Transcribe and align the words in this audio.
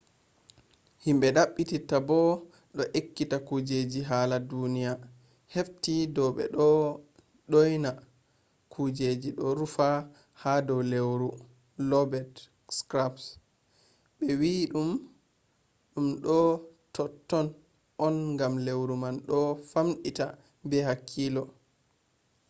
himɓe 1.03 1.27
ɗaɓɓititta 1.35 1.97
bo 2.07 2.17
ɗo 2.75 2.83
ekkita 2.99 3.37
kujeji 3.47 3.99
hala 4.09 4.35
duniya 4.49 4.91
hefti 5.53 5.93
dow 6.15 6.29
ɓe 6.37 6.43
ɗo 6.55 6.65
ɗyona 7.51 7.91
kujeji 8.73 9.29
ɗo 9.39 9.47
rufi 9.59 9.89
ha 10.41 10.51
dow 10.67 10.81
lewru 10.91 11.29
lobet 11.89 12.33
skraps. 12.77 13.23
ɓe 14.17 14.27
wi 14.39 14.51
mo 14.87 14.93
ɗum 15.93 16.07
ɗo 16.23 16.37
totton 16.95 17.45
on 18.05 18.15
gam 18.39 18.53
lewru 18.65 18.93
man 19.03 19.15
ɗo 19.29 19.39
famɗita 19.71 20.25
be 20.69 20.77
hakkiilo 20.87 21.43